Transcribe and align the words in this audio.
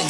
Now, 0.00 0.08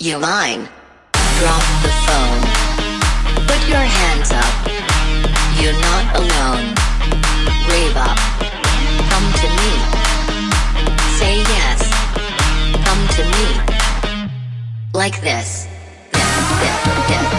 you 0.00 0.18
mine. 0.18 0.66
Drop 1.38 1.62
the 1.82 1.90
phone. 2.06 2.40
Put 3.46 3.68
your 3.68 3.78
hands 3.78 4.32
up. 4.32 4.66
You're 5.60 5.74
not 5.74 6.16
alone. 6.16 6.74
Rave 7.68 7.96
up. 7.96 8.18
like 15.00 15.18
this. 15.22 15.66
this, 16.12 16.22
this, 16.60 17.08
this. 17.08 17.29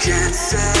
can't 0.00 0.34
say. 0.34 0.80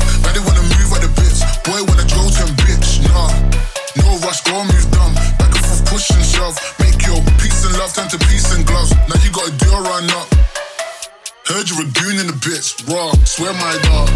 Heard 11.61 11.69
you're 11.69 11.81
a 11.81 11.91
goon 11.91 12.17
in 12.17 12.25
the 12.25 12.33
bitch, 12.33 12.73
raw. 12.89 13.13
Swear 13.23 13.53
my 13.53 13.77
dog. 13.85 14.09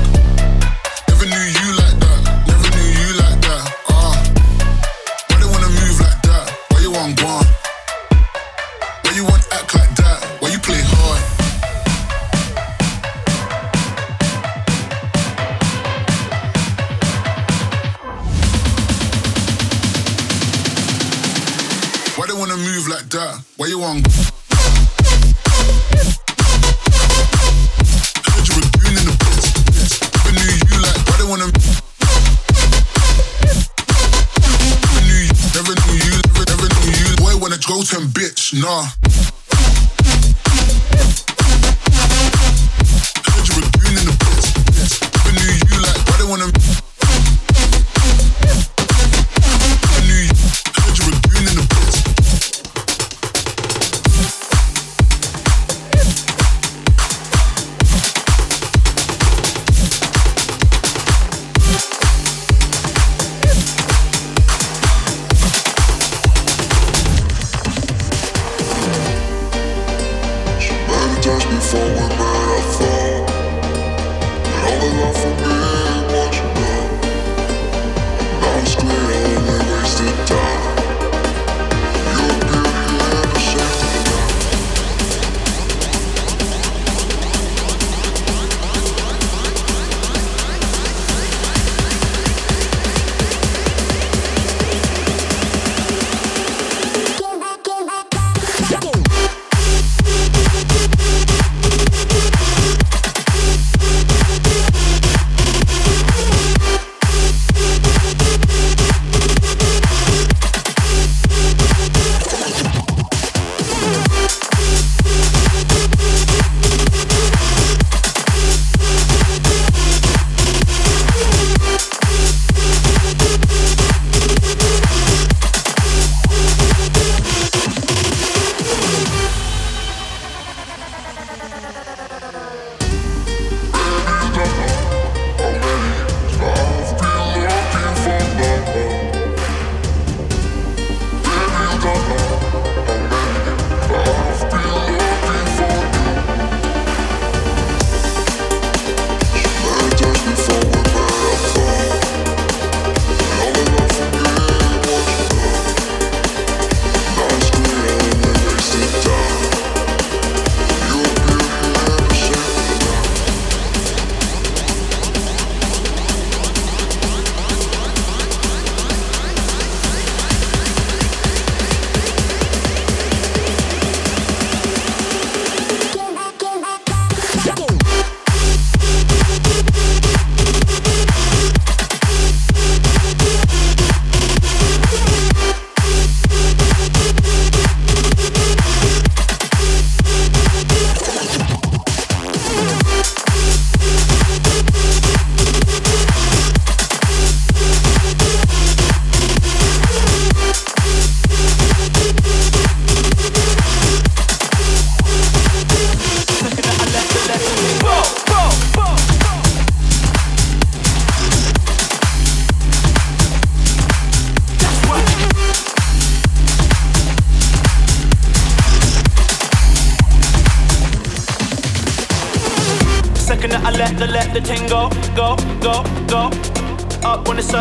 Never 1.08 1.25
knew 1.30 1.46
you 1.46 1.78
like 1.78 1.94
that. 2.02 2.22
Never 2.50 2.70
knew 2.74 2.90
you 2.90 3.14
like 3.22 3.40
that. 3.40 3.64
Ah. 3.88 3.94
Uh. 3.94 4.25
Why 5.30 5.38
they 5.38 5.46
wanna 5.46 5.70
move 5.70 6.00
like 6.02 6.22
that? 6.25 6.50
Why 6.72 6.80
you 6.82 6.92
want 6.92 7.22
gone? 7.22 7.46
Why 9.04 9.12
you 9.14 9.25
want 9.25 9.46
act 9.54 9.75
like 9.75 9.94
that? 9.94 10.25
Why 10.42 10.50
you 10.50 10.58
play 10.58 10.82
hard? 10.82 11.22
Why 22.18 22.25
they 22.25 22.34
wanna 22.34 22.58
move 22.58 22.88
like 22.88 23.08
that? 23.12 23.44
Why 23.58 23.68
you 23.68 23.78
want? 23.78 24.35
Nah. 38.65 39.04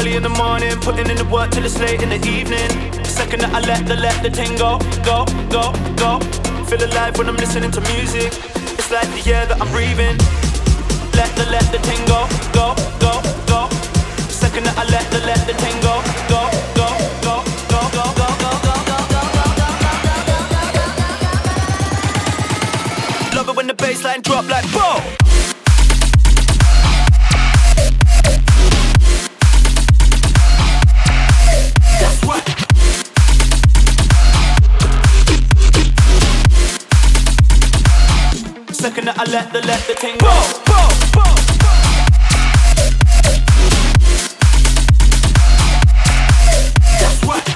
Early 0.05 0.17
in 0.17 0.23
the 0.23 0.29
morning, 0.29 0.71
putting 0.81 1.09
in 1.09 1.17
the 1.17 1.25
work 1.25 1.51
till 1.51 1.65
it's 1.65 1.79
late 1.81 2.03
in 2.03 2.11
the 2.11 2.21
evening. 2.29 2.69
The 2.93 3.09
Second 3.09 3.41
that 3.41 3.55
I 3.55 3.61
let 3.61 3.87
the 3.87 3.97
let 3.97 4.23
the 4.23 4.29
ting 4.29 4.55
go, 4.59 4.79
go, 5.01 5.25
go, 5.49 5.73
go. 5.97 6.21
Feel 6.69 6.85
alive 6.85 7.17
when 7.17 7.29
I'm 7.29 7.37
listening 7.37 7.71
to 7.71 7.81
music. 7.97 8.29
It's 8.77 8.91
like 8.91 9.09
the 9.17 9.33
air 9.33 9.47
that 9.47 9.59
I'm 9.63 9.71
breathing. 9.73 10.19
Let 11.17 11.31
the 11.37 11.47
let 11.49 11.65
the 11.73 11.79
ting 11.89 12.05
go, 12.05 12.29
go, 12.53 12.77
go, 13.01 13.23
go. 13.49 13.69
The 14.29 14.35
Second 14.45 14.65
that 14.67 14.77
I 14.77 14.85
let 14.93 15.09
the 15.11 15.21
let 15.25 15.41
the 15.49 15.55
ting 15.57 15.79
go, 15.81 16.03
go, 16.29 16.53
go, 16.77 16.89
go, 17.25 17.41
go, 17.73 17.81
go, 17.97 18.05
go, 18.13 18.37
go, 18.37 18.53
go, 18.61 18.77
go, 18.85 19.09
go, 19.09 19.29
go, 19.41 20.37
go. 23.33 23.37
Love 23.37 23.49
it 23.49 23.57
when 23.57 23.67
the 23.69 23.75
bassline 23.75 24.23
drop 24.23 24.45
like 24.51 24.69
boom. 24.71 25.01
Second 25.01 25.15
that 25.15 25.24
I 39.27 39.31
let 39.31 39.53
the 39.55 39.61
let 39.67 39.81
the 39.87 39.95
ting 39.95 40.19
go. 40.19 40.27
That's 47.01 47.25
right. 47.25 47.47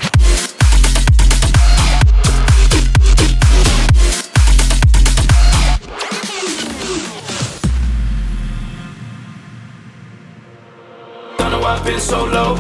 Don't 11.36 11.50
know 11.50 11.60
why 11.60 11.74
I've 11.74 11.84
been 11.84 12.00
so 12.00 12.24
low. 12.24 12.56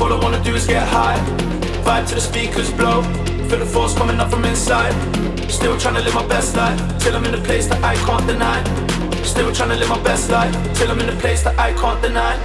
All 0.00 0.12
I 0.12 0.18
wanna 0.22 0.42
do 0.42 0.54
is 0.54 0.66
get 0.66 0.88
high. 0.88 1.18
Vibe 1.84 2.08
to 2.08 2.14
the 2.14 2.20
speakers 2.22 2.72
blow. 2.72 3.29
Feel 3.50 3.58
the 3.58 3.66
force 3.66 3.94
coming 3.96 4.20
up 4.20 4.30
from 4.30 4.44
inside. 4.44 4.94
Still 5.50 5.76
trying 5.76 5.96
to 5.96 6.02
live 6.02 6.14
my 6.14 6.24
best 6.28 6.54
life 6.54 6.78
till 7.00 7.16
I'm 7.16 7.24
in 7.24 7.34
a 7.34 7.42
place 7.42 7.66
that 7.66 7.82
I 7.82 7.96
can't 8.06 8.24
deny. 8.24 8.62
Still 9.24 9.52
trying 9.52 9.70
to 9.70 9.74
live 9.74 9.88
my 9.88 10.00
best 10.04 10.30
life 10.30 10.54
till 10.76 10.88
I'm 10.88 11.00
in 11.00 11.08
a 11.08 11.16
place 11.16 11.42
that 11.42 11.58
I 11.58 11.72
can't 11.72 12.00
deny. 12.00 12.38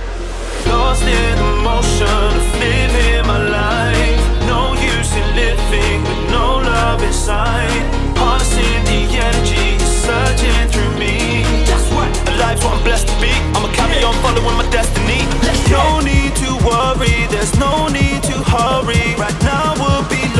Lost 0.65 1.03
in 1.03 1.37
the 1.37 1.61
motion 1.61 2.09
of 2.09 2.41
living 2.57 3.21
my 3.27 3.37
life. 3.37 4.17
No 4.49 4.73
use 4.73 5.13
in 5.13 5.27
living 5.37 6.01
with 6.01 6.31
no 6.33 6.57
love 6.65 7.03
inside. 7.03 7.85
Harnessing 8.17 8.81
the 8.89 9.05
energy 9.13 9.77
surging 9.77 10.65
through 10.73 10.97
me. 10.97 11.45
That's 11.69 11.85
what 11.93 12.09
life's 12.41 12.65
what 12.65 12.73
I'm 12.73 12.83
blessed 12.83 13.07
to 13.09 13.15
be. 13.21 13.29
I'ma 13.53 13.69
carry 13.77 14.01
on 14.01 14.15
following 14.25 14.57
my 14.57 14.67
destiny. 14.73 15.21
No 15.69 16.01
need 16.01 16.33
to 16.41 16.49
worry, 16.65 17.29
there's 17.29 17.53
no 17.59 17.89
need 17.89 18.23
to 18.23 18.41
hurry. 18.49 19.13
Right 19.21 19.37
now 19.43 19.74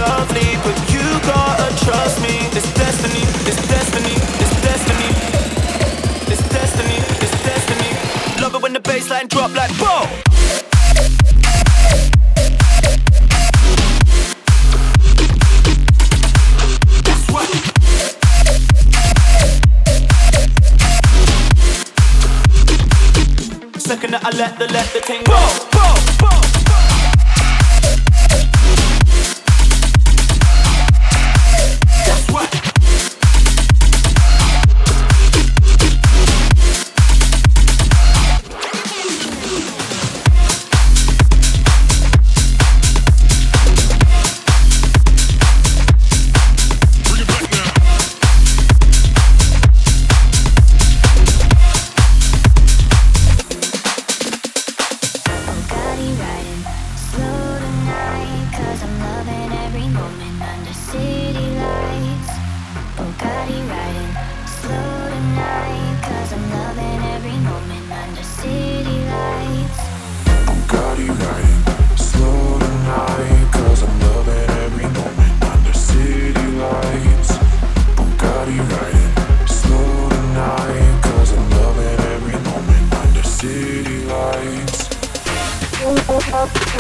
lovely, 0.08 0.50
but 0.64 0.78
you 0.94 1.06
gotta 1.26 1.70
trust 1.86 2.22
me. 2.22 2.36
It's 2.58 2.72
destiny, 2.74 3.24
it's 3.50 3.62
destiny, 3.68 4.16
it's 4.42 4.56
destiny. 4.68 5.12
It's 6.32 6.44
destiny, 6.50 6.98
it's 7.24 7.38
destiny. 7.50 7.92
Love 8.42 8.56
it 8.56 8.62
when 8.62 8.74
the 8.74 8.80
bassline 8.80 9.28
drop 9.30 9.52
like 9.56 9.74
boom. 9.80 10.08
Second 23.80 24.12
that 24.14 24.24
I 24.26 24.32
let 24.38 24.58
the 24.60 24.68
let 24.74 24.88
the 24.94 25.02
ting 25.02 25.24
go. 25.26 25.75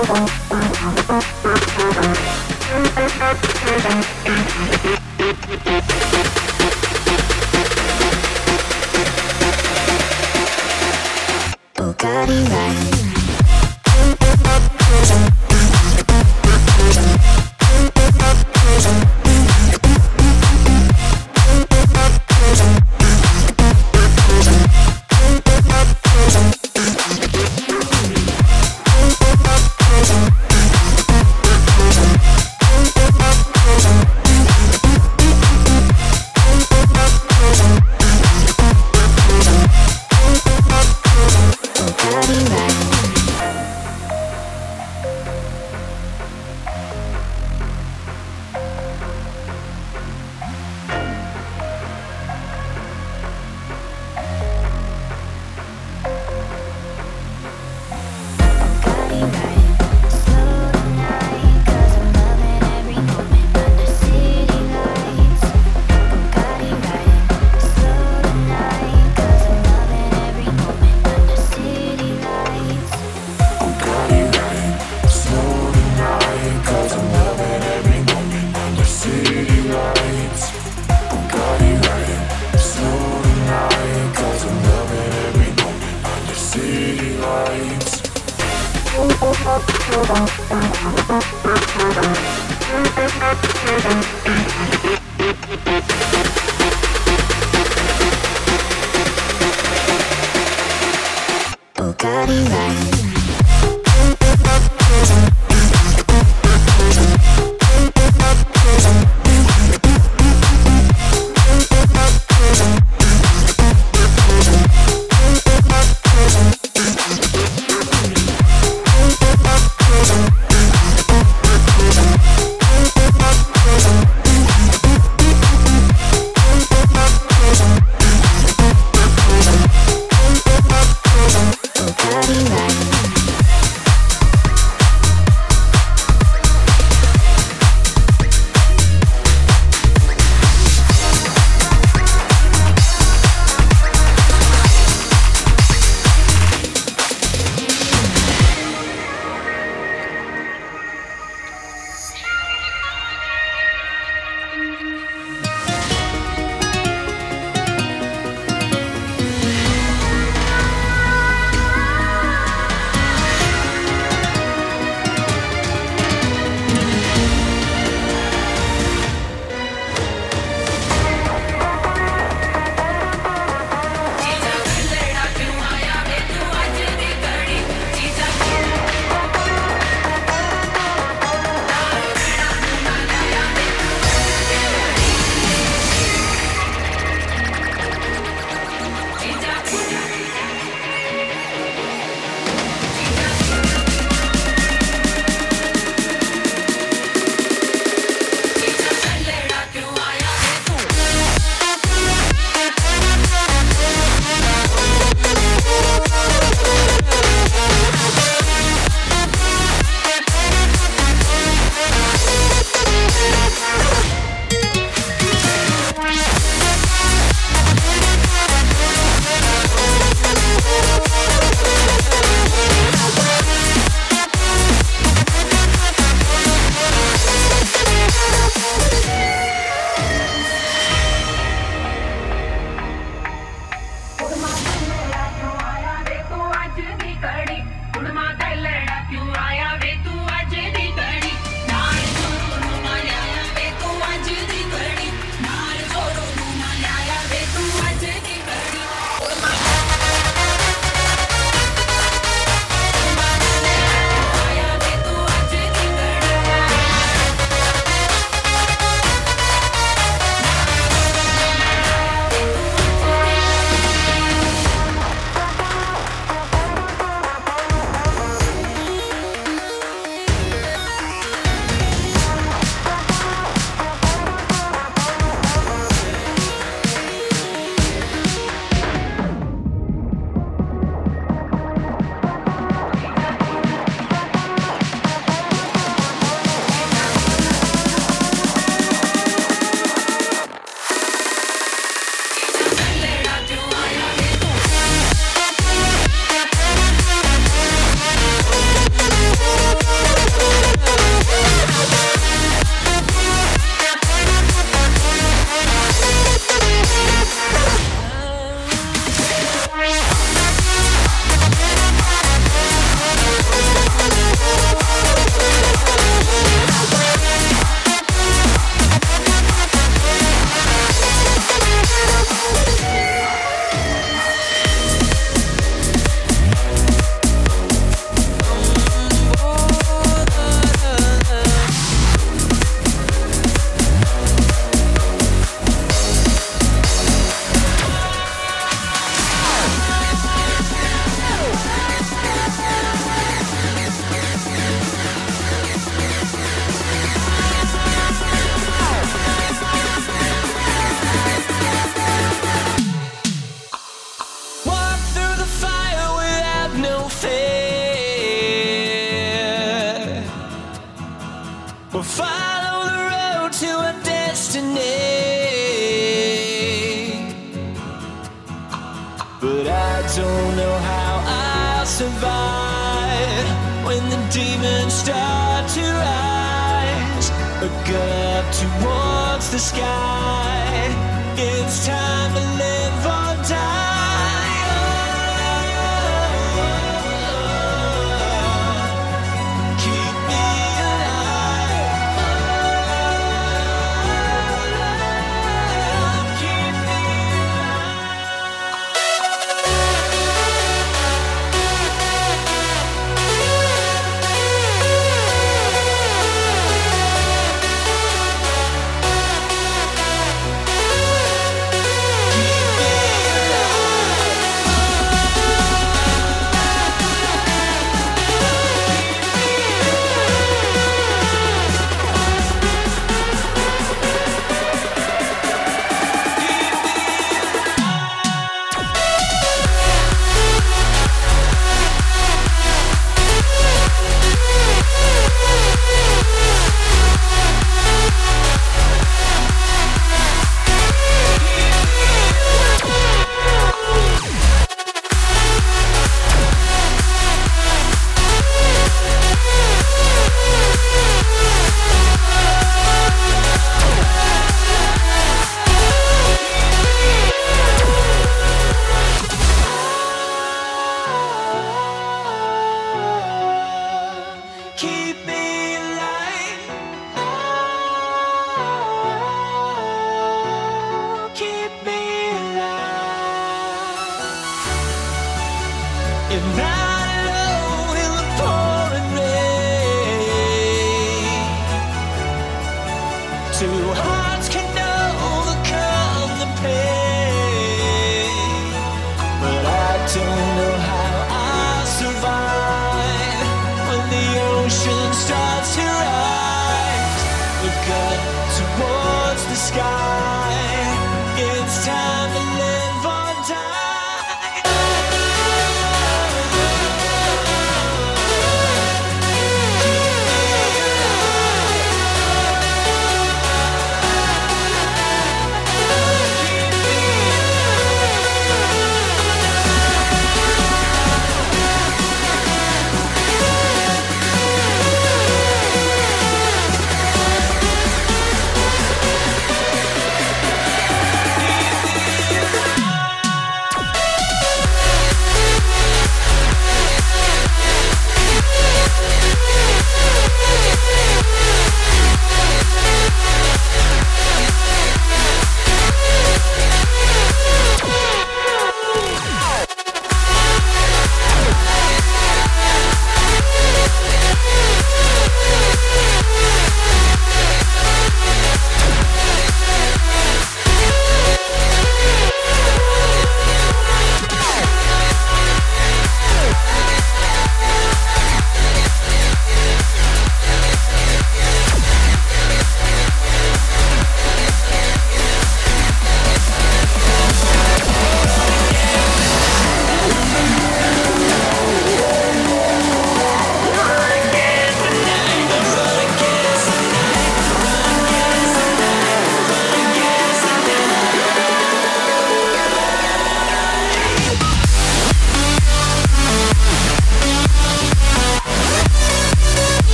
Thank 0.00 0.30
you. 2.22 2.27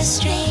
That 0.00 0.49